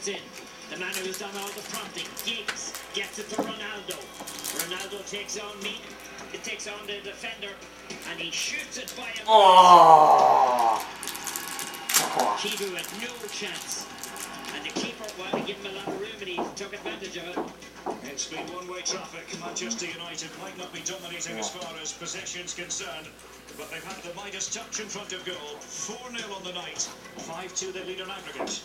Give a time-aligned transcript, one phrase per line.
[0.00, 0.22] 44 in.
[0.70, 3.98] The man who's done all the prompting, Giggs, gets it to Ronaldo.
[4.64, 5.80] Ronaldo takes on me.
[6.32, 7.50] It takes on the defender,
[8.08, 9.26] and he shoots it by him.
[9.26, 10.84] Oh!
[12.38, 13.86] Kibu had no chance.
[14.54, 17.16] And the keeper, well, he gave him a lot of room and he took advantage
[17.16, 17.38] of it.
[18.04, 19.26] It's been one-way traffic.
[19.40, 23.08] Manchester United might not be dominating as far as possession's concerned,
[23.58, 25.58] but they've had the Midas touch in front of goal.
[25.60, 26.88] 4-0 on the night.
[27.18, 28.62] 5-2 they lead on aggregate.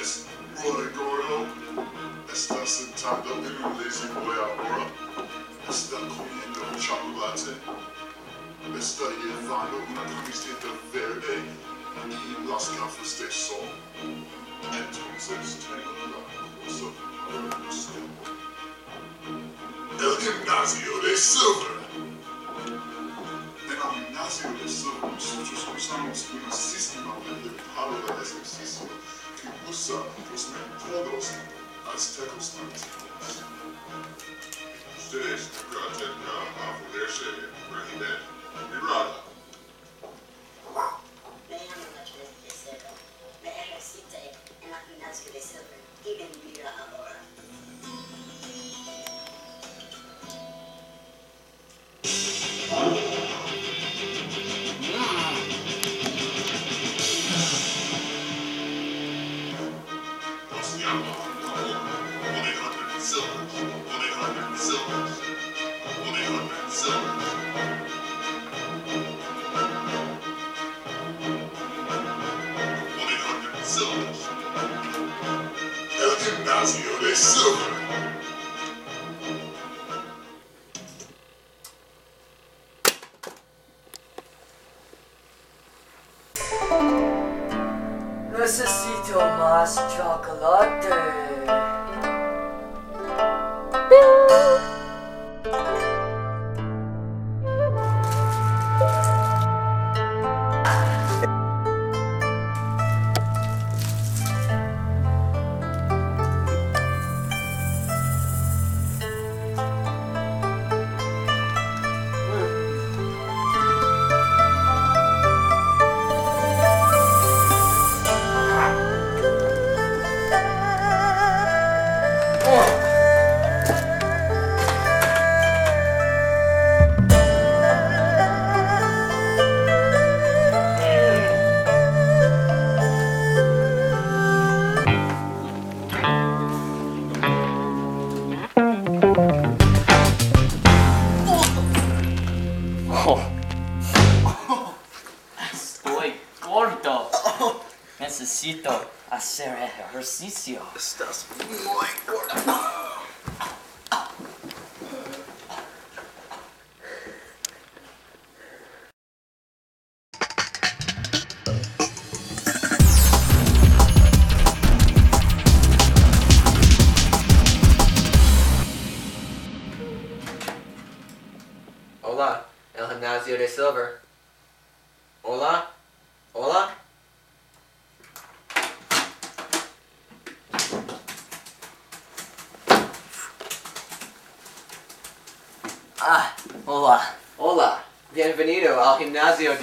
[0.00, 0.24] Es
[0.62, 1.46] Roy Gordo.
[2.32, 4.86] Estás sentado en un lazy boy ahora.
[5.68, 7.52] Está comiendo chocolate.
[8.78, 11.36] Está llevando una camiseta verde
[12.08, 13.68] y las gafas de sol.
[14.72, 16.22] Entonces tengo la
[16.64, 16.88] cosa
[17.28, 18.06] para usted.
[20.00, 21.80] El gimnasio de Silver.
[23.92, 28.88] Gimnasio de Silver nosotros usamos un sistema adecuado de ejercicio
[29.40, 29.96] que usa
[30.30, 31.30] los métodos
[31.94, 33.44] aztecos antiguos.
[34.98, 37.24] Ustedes traten a poderse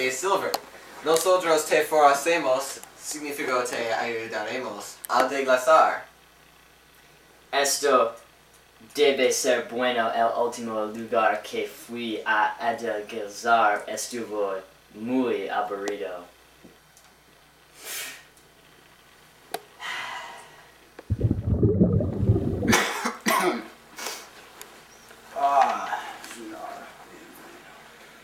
[0.08, 0.52] de Silver.
[1.04, 6.06] Nosotros te foracemos, significa te ayudaremos al desglazar.
[7.52, 8.16] Esto
[8.96, 10.10] debe ser bueno.
[10.14, 14.56] El último lugar que fui a adelgazar estuvo
[14.94, 16.24] muy aburrido.
[25.36, 26.00] Ah,
[26.34, 26.60] señor.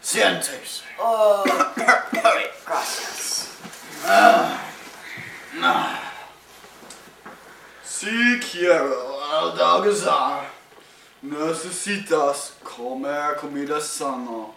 [0.01, 0.83] Siéntese.
[0.99, 1.43] Oh,
[11.21, 14.47] necesitas comer comida sana.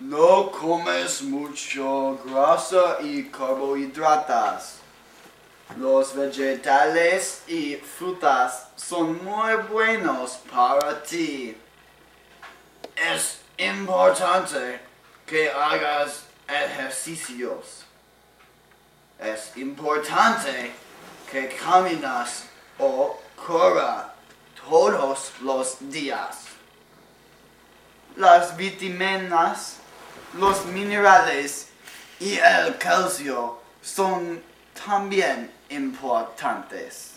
[0.00, 4.78] No comes mucho grasa y carbohidratos.
[5.76, 11.56] Los vegetales y frutas son muy buenos para ti.
[12.96, 14.80] Es importante
[15.26, 17.84] que hagas ejercicios.
[19.18, 20.72] Es importante
[21.30, 22.46] que caminas
[22.78, 23.20] o
[23.50, 24.09] mejora
[24.70, 26.44] todos los días.
[28.16, 29.78] Las vitaminas,
[30.34, 31.68] los minerales
[32.20, 34.42] y el calcio son
[34.86, 37.14] también importantes.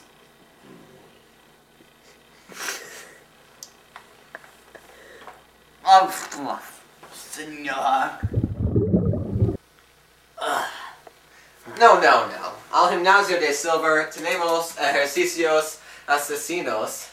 [5.83, 6.09] Ah,
[7.31, 8.11] Señor.
[11.79, 12.53] No, no, no.
[12.71, 15.77] Al gimnasio de Silver tenemos ejercicios
[16.07, 17.12] asesinos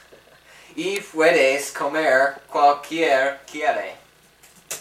[0.76, 3.96] y puedes comer cualquier quiere.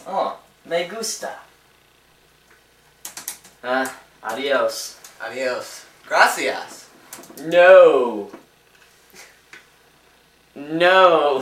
[0.05, 1.41] Oh, me gusta.
[3.63, 3.85] Ah,
[4.21, 4.95] adios.
[5.19, 5.83] Adiós.
[6.07, 6.87] Gracias.
[7.45, 8.29] No.
[10.55, 11.41] No.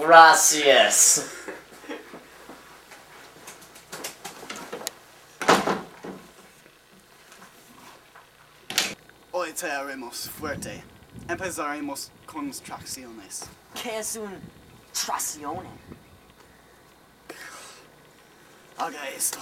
[0.00, 1.30] Gracias.
[9.30, 10.93] Hoy te haremos fuerte.
[11.28, 13.44] empezaremos con las tracciones.
[13.80, 14.38] ¿Qué es un
[14.92, 15.68] traccione?
[18.78, 19.38] Haga esto.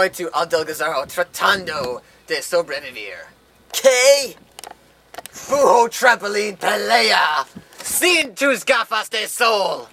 [0.00, 3.16] Hoy tu Aldelgazaro tratando de sobrevivir.
[3.72, 4.36] ¿Qué?
[5.32, 7.44] Fujo Trampoline pelea
[7.82, 9.88] sin tus gafas de sol.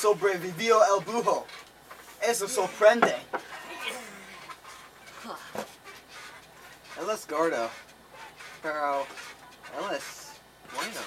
[0.00, 1.46] Sobrevivió el brujo.
[2.20, 3.14] Eso sorprende.
[6.98, 7.68] Él es gordo.
[8.62, 9.06] Pero
[9.78, 10.32] él es
[10.74, 11.00] bueno.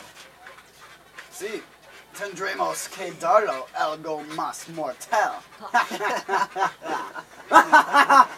[1.31, 1.63] Sí,
[2.17, 5.39] tendremos que darlo algo más mortal.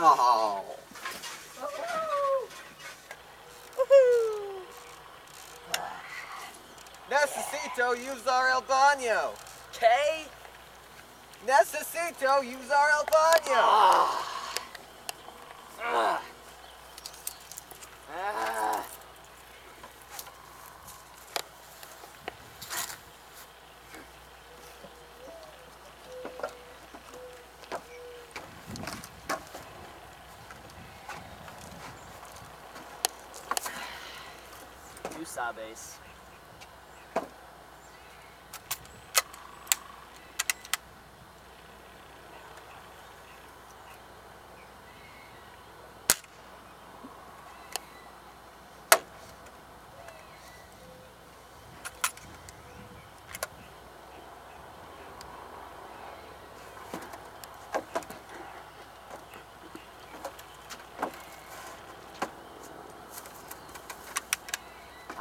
[0.00, 0.77] Oh.
[7.78, 9.32] Necesito usar el baño.
[9.78, 10.26] ¿Qué?
[11.46, 13.54] Necesito usar el baño.
[13.54, 14.20] Ah.
[15.80, 16.20] Ah.
[18.12, 18.82] Ah.
[35.16, 36.07] Tú sabes.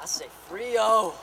[0.08, 1.14] I say Frio.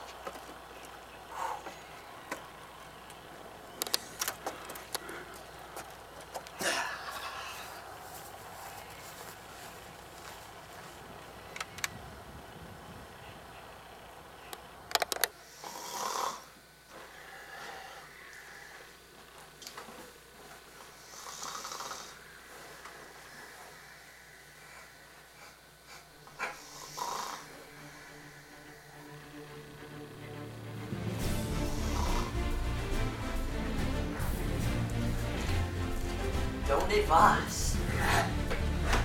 [37.02, 37.74] Vaz.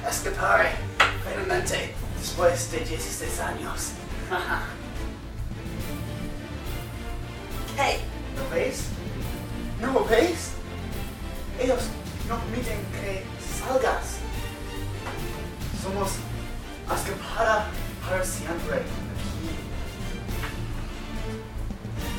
[0.07, 0.71] Escapare
[1.23, 3.91] finalmente después de 16 años.
[7.75, 7.99] ¿Qué?
[8.37, 8.83] ¿Lo veis?
[9.81, 10.51] ¿No lo veis?
[11.59, 11.83] Ellos
[12.27, 13.25] no permiten que
[13.59, 14.17] salgas.
[15.81, 16.11] Somos
[16.95, 17.67] escapada
[18.07, 19.09] para siempre aquí.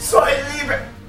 [0.00, 0.99] ¡Soy libre!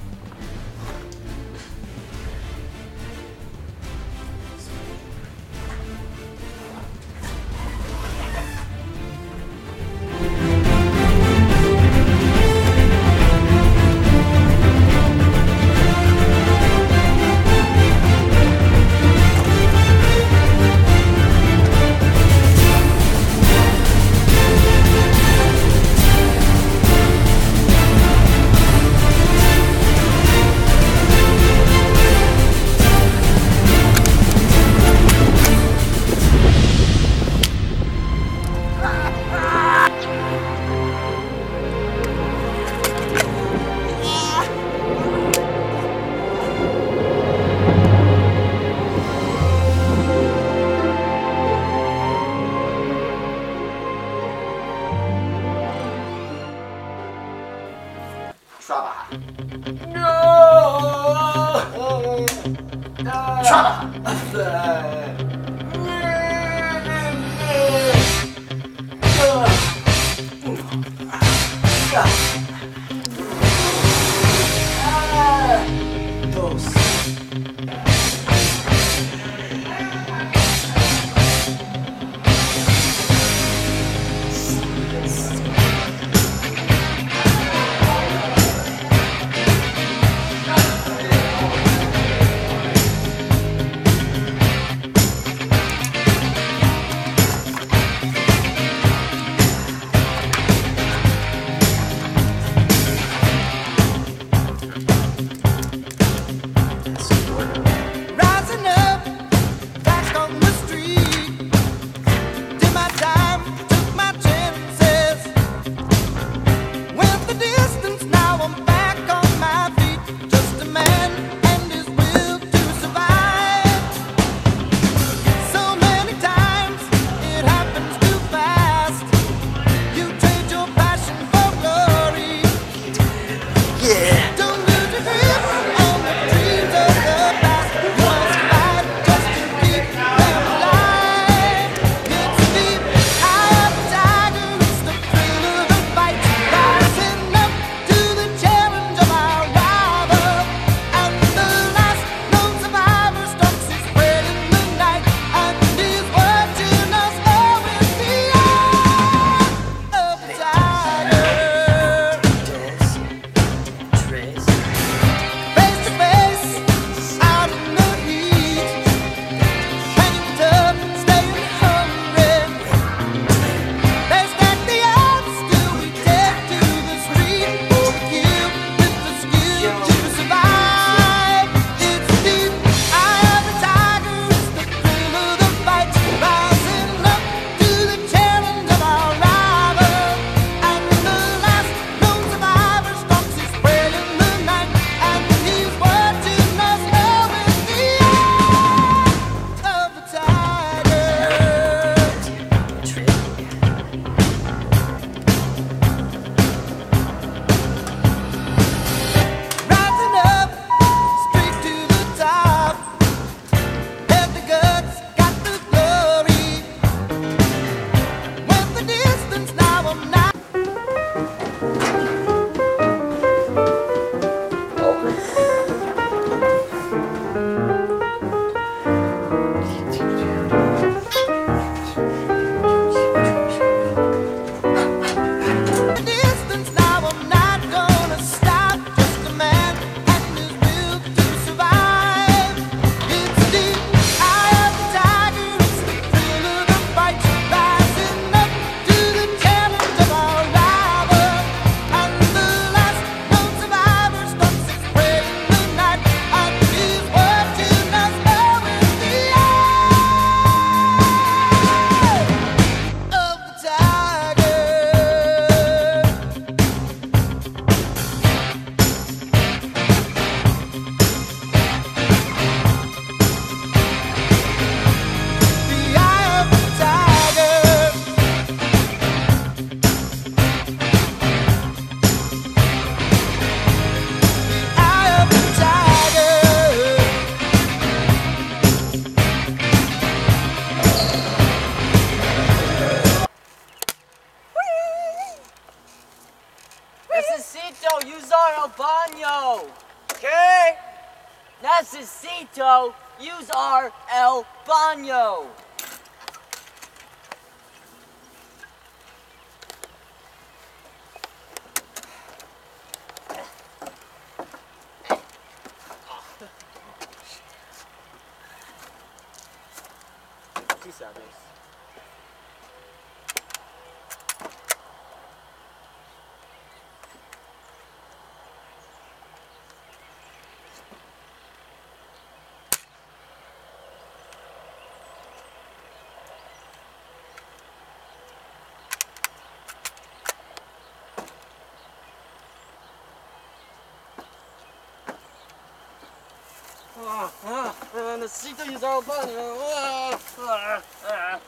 [347.08, 351.40] 啊啊那谁都有时候帮你啊啊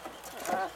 [0.52, 0.72] 啊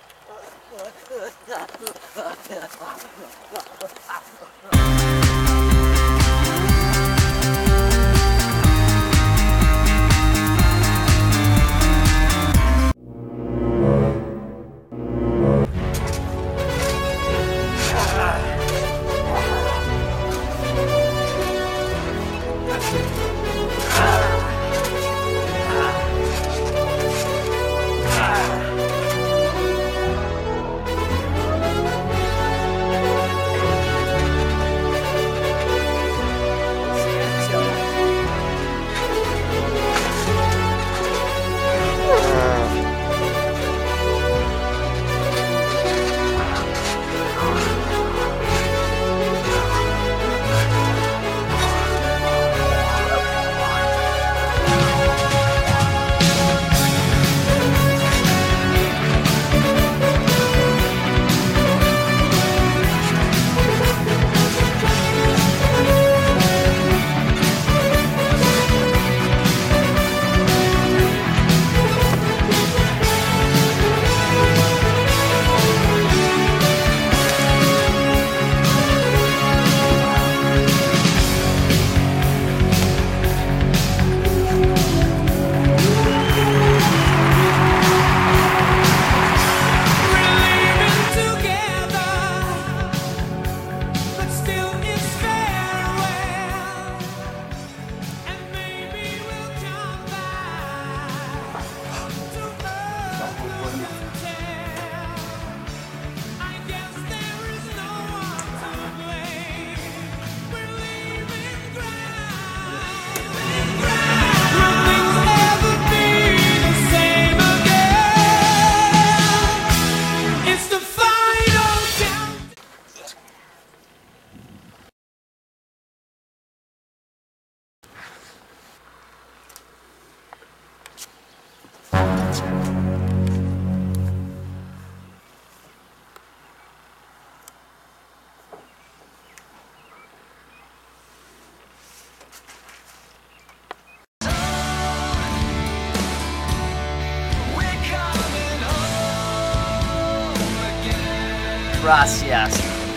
[151.88, 152.52] Gracias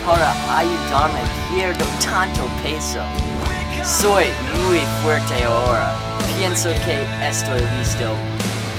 [0.05, 2.99] para ayudarme pierdo tanto peso.
[3.85, 4.25] Soy
[4.65, 5.93] muy fuerte ahora.
[6.37, 8.13] Pienso que estoy listo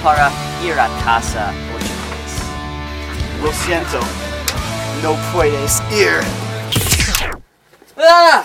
[0.05, 0.31] para
[0.63, 3.43] ir a casa otra vez.
[3.43, 4.01] Lo siento.
[5.03, 6.21] No puedes ir.
[7.97, 8.45] ¡Ah!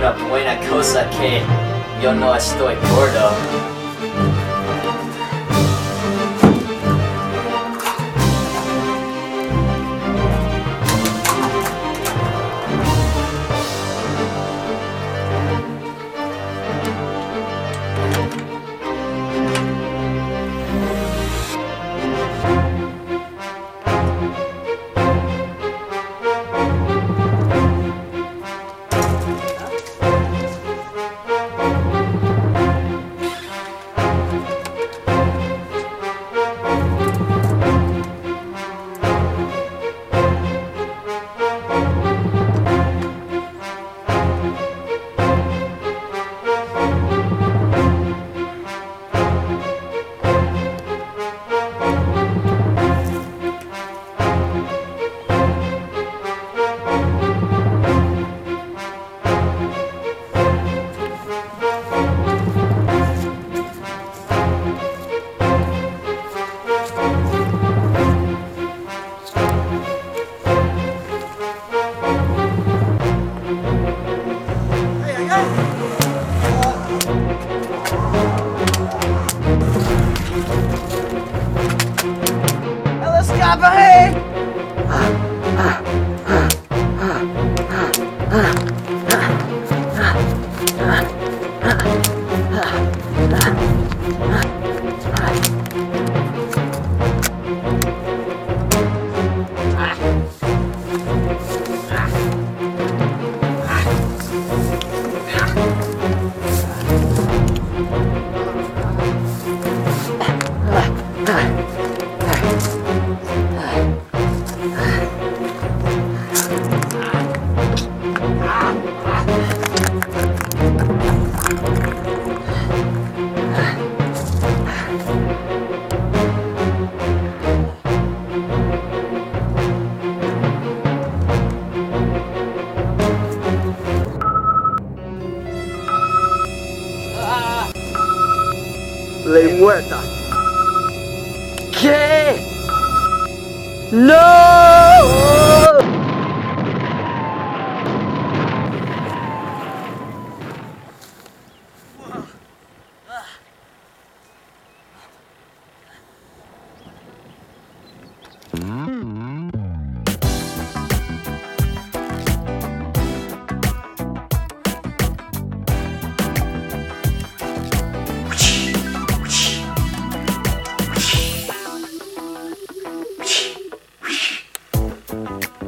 [0.00, 1.42] Una buena cosa que
[2.02, 3.79] yo no estoy gordo.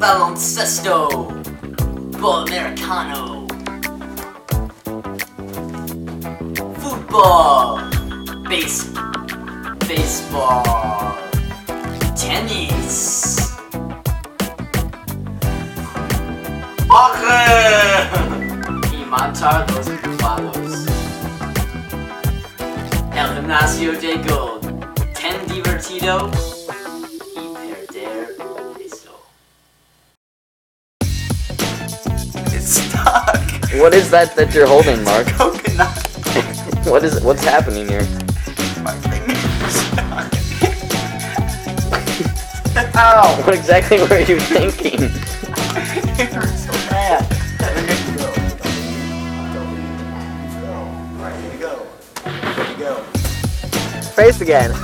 [0.03, 1.33] Baloncesto.
[2.18, 3.47] Ball Americano.
[6.81, 7.88] Football.
[8.49, 8.90] Base.
[9.87, 11.12] Baseball.
[12.23, 13.37] Tennis.
[18.91, 20.87] Y matar los bufalos.
[23.13, 24.87] El gimnasio de Gold.
[25.15, 26.31] Ten divertido.
[27.35, 28.37] Y perder
[28.79, 29.15] peso.
[32.55, 33.41] It's stuck.
[33.81, 35.27] What is that that you're holding, Mark?
[35.37, 35.89] Coconut.
[36.87, 38.07] What is what's happening here?
[42.94, 43.42] Ow!
[43.46, 45.05] What exactly were you thinking?
[45.05, 47.24] It hurts so bad.
[51.16, 51.87] Alright, here we go.
[52.24, 52.94] Here we go.
[54.12, 54.74] Face again.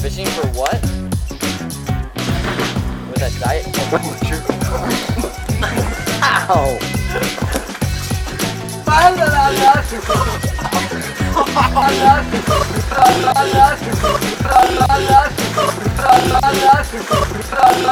[0.00, 0.82] Fishing for what?
[3.10, 3.66] Was that diet?
[6.24, 6.78] Ow!
[17.82, 17.91] Tra